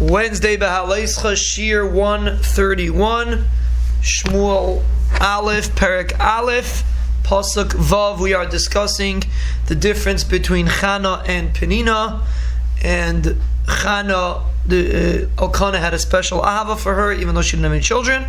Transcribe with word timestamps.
Wednesday 0.00 0.56
Behaleischa 0.56 1.36
Shir 1.36 1.86
131 1.86 3.44
Shmuel 4.02 4.82
Aleph 5.20 5.68
Perik 5.76 6.18
Aleph 6.18 6.82
Pasuk 7.22 7.68
Vav. 7.68 8.18
We 8.18 8.34
are 8.34 8.44
discussing 8.44 9.22
the 9.66 9.76
difference 9.76 10.24
between 10.24 10.66
Chana 10.66 11.22
and 11.28 11.54
Penina. 11.54 12.22
And 12.82 13.40
Chana 13.66 14.42
the 14.66 15.28
uh, 15.38 15.42
Elkanah 15.42 15.78
had 15.78 15.94
a 15.94 15.98
special 16.00 16.40
ahava 16.40 16.76
for 16.76 16.94
her 16.94 17.12
even 17.12 17.36
though 17.36 17.42
she 17.42 17.52
didn't 17.52 17.64
have 17.64 17.72
any 17.74 17.80
children 17.80 18.26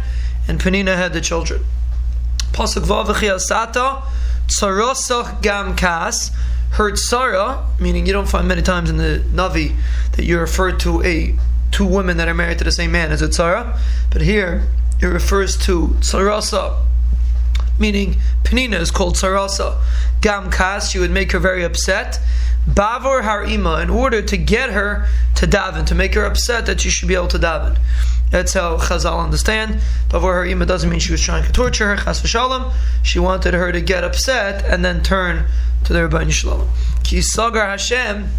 and 0.48 0.60
Penina 0.60 0.96
had 0.96 1.14
the 1.14 1.22
children. 1.22 1.64
Pasuk 2.52 2.84
Vav 2.84 3.08
Sata 3.08 4.04
Tsarosach 4.48 5.42
Gam 5.42 5.76
Kas. 5.76 6.30
Her 6.74 6.92
tsara, 6.92 7.64
meaning 7.80 8.06
you 8.06 8.12
don't 8.12 8.28
find 8.28 8.50
many 8.50 8.62
times 8.62 8.90
in 8.90 8.98
the 8.98 9.24
Navi 9.32 9.78
that 10.12 10.26
you 10.26 10.38
refer 10.38 10.74
to 10.74 11.02
a 11.04 11.34
two 11.76 11.86
women 11.86 12.16
that 12.16 12.30
are 12.30 12.34
married 12.34 12.58
to 12.58 12.64
the 12.64 12.72
same 12.72 12.90
man 12.90 13.12
as 13.12 13.22
a 13.22 13.28
tzara, 13.28 13.78
but 14.10 14.22
here 14.22 14.66
it 15.02 15.08
refers 15.08 15.58
to 15.58 15.90
tzarasa, 16.00 16.74
meaning 17.78 18.16
Penina 18.46 18.80
is 18.80 18.92
called 18.92 19.16
tzarasa. 19.16 19.78
Gam 20.22 20.50
kas, 20.50 20.90
she 20.90 21.00
would 21.00 21.12
make 21.12 21.34
her 21.34 21.40
very 21.40 21.66
upset. 21.66 22.18
Bavor 22.66 23.24
harima, 23.24 23.84
in 23.84 23.90
order 23.90 24.22
to 24.22 24.38
get 24.38 24.70
her 24.70 25.06
to 25.36 25.46
daven, 25.46 25.86
to 25.86 25.94
make 25.94 26.14
her 26.14 26.24
upset 26.24 26.66
that 26.66 26.80
she 26.80 26.90
should 26.90 27.10
be 27.10 27.16
able 27.16 27.28
to 27.28 27.38
daven. 27.38 27.78
That's 28.32 28.54
how 28.54 28.78
Chazal 28.78 29.22
understand. 29.22 29.82
Bavor 30.08 30.46
harima 30.46 30.66
doesn't 30.66 30.90
mean 30.90 31.02
she 31.02 31.12
was 31.12 31.22
trying 31.22 31.44
to 31.44 31.52
torture 31.52 31.94
her. 31.94 32.02
Chas 32.02 32.22
v'shalom. 32.22 32.72
She 33.04 33.20
wanted 33.20 33.54
her 33.54 33.74
to 33.74 33.82
get 33.82 34.06
upset 34.06 34.64
and 34.64 34.86
then 34.86 35.04
turn 35.04 35.46
to 35.84 35.92
the 35.92 36.00
Ribono 36.00 36.32
Shel 36.32 36.52
Olam. 36.58 36.68
Ki 37.04 37.20
sagar 37.20 37.68
Hashem 37.68 38.30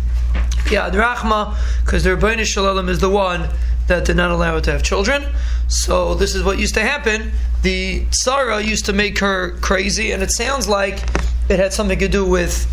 Yad 0.66 0.92
Rachma, 0.92 1.56
because 1.84 2.04
the 2.04 2.10
Ribono 2.10 2.44
Shel 2.44 2.64
Olam 2.64 2.88
is 2.88 3.00
the 3.00 3.10
one 3.10 3.48
that 3.86 4.04
did 4.04 4.16
not 4.16 4.30
allow 4.30 4.54
her 4.54 4.60
to 4.60 4.72
have 4.72 4.82
children. 4.82 5.24
So 5.68 6.14
this 6.14 6.34
is 6.34 6.42
what 6.42 6.58
used 6.58 6.74
to 6.74 6.82
happen. 6.82 7.32
The 7.62 8.04
Sarah 8.10 8.60
used 8.60 8.86
to 8.86 8.92
make 8.92 9.18
her 9.18 9.56
crazy, 9.60 10.12
and 10.12 10.22
it 10.22 10.30
sounds 10.30 10.68
like 10.68 11.02
it 11.48 11.58
had 11.58 11.72
something 11.72 11.98
to 11.98 12.08
do 12.08 12.24
with 12.24 12.66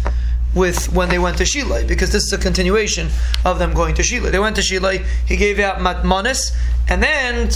with 0.55 0.93
when 0.93 1.09
they 1.09 1.17
went 1.17 1.37
to 1.37 1.43
Shilai, 1.43 1.87
because 1.87 2.11
this 2.11 2.23
is 2.23 2.33
a 2.33 2.37
continuation 2.37 3.09
of 3.43 3.57
them 3.57 3.73
going 3.73 3.95
to 3.95 4.03
Shilai. 4.03 4.31
They 4.31 4.39
went 4.39 4.55
to 4.57 4.61
Shilai, 4.61 5.03
he 5.27 5.35
gave 5.35 5.57
out 5.57 5.77
matmanis, 5.77 6.55
and 6.87 7.01
then 7.01 7.49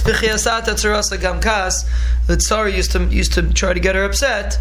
the 2.27 2.37
Tsar 2.39 2.69
used 2.69 2.91
to 2.91 3.03
used 3.05 3.33
to 3.33 3.53
try 3.53 3.73
to 3.73 3.79
get 3.79 3.95
her 3.95 4.03
upset 4.03 4.57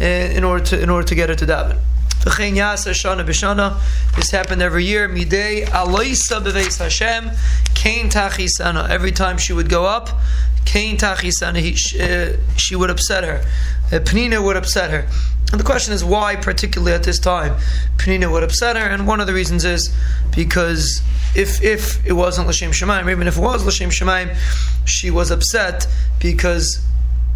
uh, 0.00 0.04
in 0.04 0.44
order 0.44 0.64
to 0.64 0.80
in 0.80 0.88
order 0.88 1.06
to 1.06 1.14
get 1.14 1.28
her 1.28 1.34
to 1.34 1.46
daven. 1.46 1.78
This 2.24 2.38
happened 4.30 4.62
every 4.62 4.84
year. 4.84 5.08
Midei 5.08 5.66
aloisa 5.66 6.40
beveis 6.40 6.78
Hashem. 6.78 7.30
Kain 7.74 8.08
tachisana. 8.08 8.88
Every 8.88 9.12
time 9.12 9.36
she 9.36 9.52
would 9.52 9.68
go 9.68 9.84
up, 9.84 10.08
kain 10.64 10.96
tachisana. 10.96 11.60
Uh, 12.00 12.38
she 12.56 12.76
would 12.76 12.88
upset 12.88 13.24
her. 13.24 13.44
Uh, 13.94 14.00
Penina 14.00 14.42
would 14.42 14.56
upset 14.56 14.90
her. 14.90 15.06
And 15.50 15.60
the 15.60 15.64
question 15.64 15.92
is 15.92 16.02
why, 16.02 16.36
particularly 16.36 16.94
at 16.94 17.02
this 17.02 17.18
time, 17.18 17.56
Penina 17.98 18.32
would 18.32 18.42
upset 18.42 18.76
her. 18.76 18.86
And 18.86 19.06
one 19.06 19.20
of 19.20 19.26
the 19.26 19.34
reasons 19.34 19.64
is 19.64 19.94
because 20.34 21.02
if 21.36 21.62
if 21.62 22.04
it 22.06 22.14
wasn't 22.14 22.48
l'shem 22.48 22.70
shemaim, 22.70 23.10
even 23.10 23.28
if 23.28 23.36
it 23.36 23.40
was 23.40 23.66
l'shem 23.66 23.90
shemaim, 23.90 24.34
she 24.86 25.10
was 25.10 25.30
upset 25.30 25.86
because 26.18 26.80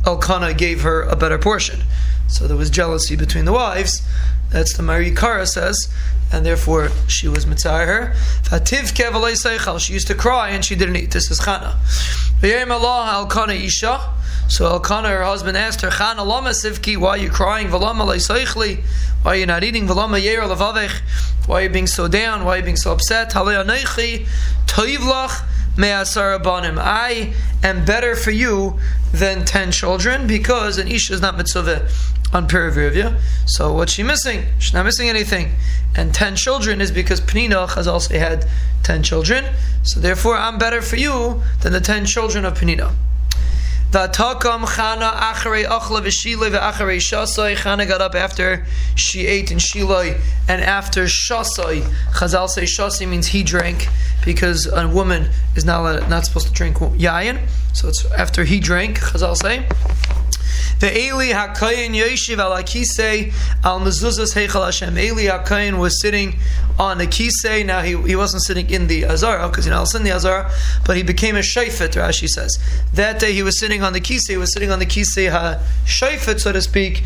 Elkanah 0.07 0.55
gave 0.55 0.81
her 0.83 1.03
a 1.03 1.15
better 1.15 1.39
portion. 1.39 1.83
So 2.29 2.47
there 2.47 2.57
was 2.57 2.71
jealousy 2.71 3.17
between 3.17 3.45
the 3.45 3.53
wives. 3.53 4.03
That's 4.51 4.77
the 4.77 4.83
Mahari 4.83 5.17
Kara 5.17 5.47
says, 5.47 5.93
and 6.33 6.45
therefore 6.45 6.89
she 7.07 7.29
was 7.29 7.47
mitzvah 7.47 7.87
her. 7.87 8.15
She 9.79 9.93
used 9.93 10.07
to 10.07 10.15
cry 10.15 10.51
and 10.51 10.65
she 10.65 10.75
didn't 10.75 10.97
eat. 10.97 11.11
This 11.11 11.31
is 11.31 11.41
Chana. 11.41 11.77
Isha. 13.65 14.15
So 14.49 14.65
Elkanah, 14.65 15.09
her 15.09 15.25
husband, 15.25 15.59
asked 15.59 15.83
her, 15.83 15.89
Chana 15.89 16.25
lama 16.27 16.51
sivki, 16.51 16.97
why 16.97 17.11
are 17.11 17.19
you 17.19 17.29
crying? 17.31 17.69
V'lama. 17.69 18.07
Why 19.23 19.33
are 19.33 19.37
you 19.37 19.47
not 19.47 19.63
eating? 19.63 19.87
V'lama 19.87 20.23
yer 20.23 20.41
levavech. 20.41 21.01
Why 21.47 21.61
are 21.61 21.63
you 21.65 21.71
being 21.71 21.87
so 21.87 22.09
down? 22.09 22.45
Why 22.45 22.55
are 22.55 22.57
you 22.59 22.65
being 22.65 22.77
so 22.77 22.93
upset? 22.93 23.33
Halei 23.33 24.27
toivlach 24.67 25.45
I 25.81 27.33
am 27.63 27.85
better 27.85 28.17
for 28.17 28.33
you 28.33 28.81
than 29.13 29.45
ten 29.45 29.71
children 29.71 30.27
because 30.27 30.77
an 30.79 30.89
isha 30.89 31.13
is 31.13 31.21
not 31.21 31.37
mitzvah 31.37 31.89
on 32.33 32.49
Perivirivya. 32.49 33.19
So 33.47 33.73
what's 33.75 33.93
she 33.93 34.03
missing? 34.03 34.38
She's 34.59 34.75
not 34.75 34.85
missing 34.85 35.09
anything. 35.09 35.53
And 35.97 36.15
ten 36.15 36.37
children 36.37 36.81
is 36.81 36.93
because 36.93 37.21
Penina 37.21 37.69
has 37.75 37.87
also 37.87 38.19
had 38.19 38.47
ten 38.83 39.03
children. 39.03 39.45
So 39.83 40.01
therefore 40.01 40.37
I'm 40.37 40.59
better 40.59 40.83
for 40.83 40.97
you 40.97 41.43
than 41.63 41.73
the 41.73 41.81
ten 41.81 42.05
children 42.05 42.45
of 42.45 42.55
Penina. 42.59 42.95
Vatakam 43.91 44.67
Chana 44.67 45.11
Acharei 45.13 45.65
Achla 45.65 46.03
V'Shiloi 46.03 46.51
V'Acharei 46.51 46.99
Shasoi. 46.99 47.57
Chana 47.57 47.89
got 47.89 48.03
up 48.03 48.15
after 48.15 48.67
she 48.95 49.27
ate 49.27 49.51
in 49.51 49.57
Shiloi 49.57 50.21
and 50.47 50.63
after 50.63 51.05
Shasoi. 51.05 51.81
Chazal 52.13 52.49
say 52.49 52.65
Shasoi 52.65 53.09
means 53.09 53.29
he 53.29 53.43
drank 53.43 53.89
because 54.25 54.67
a 54.67 54.87
woman 54.87 55.31
is 55.57 55.65
not 55.65 56.07
not 56.11 56.27
supposed 56.27 56.49
to 56.49 56.53
drink 56.53 56.77
yayin. 56.77 57.39
So 57.73 57.89
it's 57.89 58.05
after 58.13 58.45
he 58.45 58.61
drank. 58.61 58.99
Chazal 58.99 59.37
say. 59.37 59.67
The 60.81 60.97
Eli 60.97 61.33
Hakayin 61.33 61.91
Yeshiv 61.91 62.39
al 62.39 62.53
Akise 62.53 63.33
al 63.65 63.81
Mezuzas 63.81 64.35
Heichal 64.35 64.65
Hashem. 64.65 64.97
Eli 64.97 65.25
Hakayin 65.25 65.79
was 65.79 66.01
sitting 66.01 66.37
on 66.79 66.99
the 66.99 67.07
Kisei. 67.07 67.67
Now 67.67 67.83
he, 67.83 68.01
he 68.03 68.15
wasn't 68.15 68.45
sitting 68.45 68.71
in 68.71 68.87
the 68.87 69.05
Azara 69.05 69.49
because 69.49 69.67
you 69.67 69.71
know, 69.71 69.79
I 69.79 69.81
was 69.81 69.95
in 69.95 70.05
the 70.05 70.13
Azara, 70.13 70.51
but 70.87 70.97
he 70.97 71.03
became 71.03 71.37
a 71.37 71.41
Shayfet, 71.41 71.95
Rashi 71.95 72.29
says. 72.29 72.59
That 72.95 73.19
day 73.19 73.33
he 73.33 73.43
was 73.43 73.59
sitting 73.59 73.83
on 73.83 73.93
the 73.93 74.01
Kisei, 74.01 74.31
he 74.31 74.37
was 74.37 74.53
sitting 74.53 74.71
on 74.71 74.79
the 74.79 74.87
Kisei 74.87 75.31
Ha 75.31 75.61
Shayfet, 75.85 76.41
so 76.41 76.53
to 76.53 76.63
speak, 76.63 77.03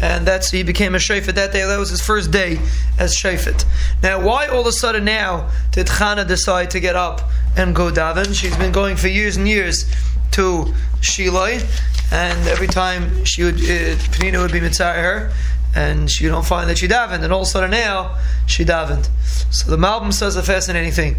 and 0.00 0.26
that's 0.26 0.50
he 0.50 0.62
became 0.62 0.94
a 0.94 0.98
shayfet 0.98 1.34
that 1.34 1.52
day. 1.52 1.64
That 1.64 1.78
was 1.78 1.90
his 1.90 2.02
first 2.02 2.30
day 2.30 2.58
as 2.98 3.16
shayfet. 3.16 3.64
Now, 4.02 4.20
why 4.20 4.46
all 4.46 4.60
of 4.60 4.66
a 4.66 4.72
sudden 4.72 5.04
now 5.04 5.50
did 5.72 5.86
Chana 5.86 6.26
decide 6.26 6.70
to 6.72 6.80
get 6.80 6.96
up 6.96 7.22
and 7.56 7.74
go 7.74 7.90
daven? 7.90 8.34
She's 8.34 8.56
been 8.56 8.72
going 8.72 8.96
for 8.96 9.08
years 9.08 9.36
and 9.36 9.48
years 9.48 9.90
to 10.32 10.74
Shiloi, 11.00 11.64
and 12.12 12.48
every 12.48 12.66
time 12.68 13.24
she 13.24 13.42
would, 13.44 13.56
uh, 13.56 13.96
Penina 14.12 14.40
would 14.40 14.52
be 14.52 14.60
mitzvah 14.60 14.92
her, 14.92 15.32
and 15.74 16.10
she 16.10 16.26
don't 16.26 16.46
find 16.46 16.70
that 16.70 16.78
she 16.78 16.88
davened, 16.88 17.22
and 17.22 17.32
all 17.32 17.42
of 17.42 17.46
a 17.46 17.50
sudden 17.50 17.70
now 17.70 18.16
she 18.46 18.64
davened. 18.64 19.08
So 19.50 19.70
the 19.70 19.76
Malbim 19.76 20.12
says 20.12 20.36
a 20.36 20.42
fascinating 20.42 20.92
thing. 20.92 21.16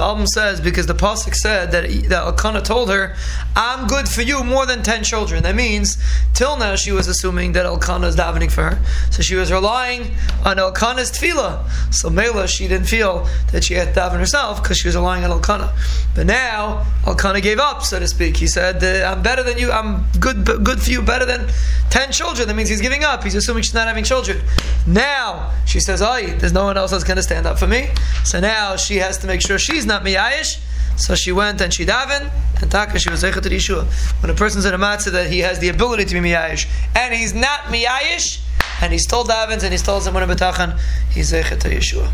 Malbim 0.00 0.26
says 0.26 0.60
because 0.60 0.86
the 0.86 0.94
pasuk 0.94 1.34
said 1.34 1.72
that 1.72 1.84
that 2.08 2.22
Elkanah 2.24 2.62
told 2.62 2.90
her, 2.90 3.14
"I'm 3.54 3.86
good 3.86 4.08
for 4.08 4.22
you 4.22 4.42
more 4.42 4.66
than 4.66 4.82
ten 4.82 5.04
children." 5.04 5.42
That 5.42 5.54
means 5.54 5.98
till 6.34 6.56
now 6.56 6.74
she 6.76 6.92
was 6.92 7.06
assuming 7.06 7.52
that 7.52 7.66
Elkanah 7.66 8.08
is 8.08 8.16
davening 8.16 8.50
for 8.50 8.62
her, 8.62 8.78
so 9.10 9.22
she 9.22 9.34
was 9.34 9.52
relying 9.52 10.02
on 10.44 10.58
Elkanah's 10.58 11.10
tefillah. 11.12 11.54
So 11.90 12.08
Mela 12.10 12.48
she 12.48 12.66
didn't 12.68 12.86
feel 12.86 13.28
that 13.52 13.64
she 13.64 13.74
had 13.74 13.94
to 13.94 14.00
daven 14.00 14.18
herself 14.18 14.62
because 14.62 14.78
she 14.78 14.88
was 14.88 14.96
relying 14.96 15.24
on 15.24 15.30
Elkanah. 15.30 15.72
But 16.14 16.26
now 16.26 16.86
Elkanah 17.06 17.40
gave 17.40 17.58
up, 17.58 17.84
so 17.84 17.98
to 17.98 18.08
speak. 18.08 18.36
He 18.36 18.46
said, 18.46 18.82
"I'm 19.04 19.22
better 19.22 19.42
than 19.42 19.58
you. 19.58 19.70
I'm 19.70 20.06
good, 20.18 20.44
good 20.44 20.80
for 20.80 20.90
you, 20.90 21.02
better 21.02 21.26
than 21.26 21.48
ten 21.90 22.10
children." 22.12 22.48
That 22.48 22.54
means 22.54 22.68
he's 22.68 22.80
giving 22.80 23.04
up. 23.04 23.22
He's 23.22 23.34
assuming 23.34 23.62
she's 23.62 23.74
not 23.74 23.86
having 23.86 24.04
children. 24.04 24.40
Now 24.86 25.50
she 25.66 25.80
says, 25.80 26.00
"Oh, 26.02 26.20
there's 26.38 26.52
no 26.52 26.64
one 26.64 26.76
else 26.76 26.90
that's 26.92 27.04
going 27.04 27.16
to 27.18 27.22
stand 27.22 27.46
up 27.46 27.58
for 27.58 27.66
me." 27.66 27.90
So 28.24 28.40
now 28.40 28.76
she 28.76 28.96
has 28.96 29.18
to 29.18 29.26
make 29.26 29.40
sure 29.40 29.58
she's 29.58 29.86
not 29.90 30.02
miyayish. 30.02 30.58
So 30.96 31.14
she 31.14 31.32
went 31.32 31.60
and 31.60 31.72
she 31.72 31.84
davened, 31.84 32.30
and 32.60 32.70
taka 32.70 32.98
she 32.98 33.10
was 33.10 33.22
zeichet 33.22 33.42
to 33.42 33.50
Yeshua. 33.50 33.84
When 34.22 34.30
a 34.30 34.34
person's 34.34 34.64
in 34.64 34.74
a 34.74 34.78
matzah 34.78 35.12
that 35.12 35.30
he 35.30 35.40
has 35.40 35.58
the 35.58 35.68
ability 35.68 36.04
to 36.06 36.14
be 36.14 36.20
miyayish, 36.20 36.66
and 36.94 37.14
he's 37.14 37.34
not 37.34 37.60
miyayish, 37.74 38.40
and 38.82 38.92
he 38.92 38.98
still 38.98 39.24
davens 39.24 39.62
and 39.62 39.72
he 39.72 39.78
still 39.78 40.00
someone 40.00 40.22
betachan, 40.28 40.78
he's 41.10 41.32
zeichet 41.32 41.60
to 41.60 41.68
Yeshua. 41.68 42.08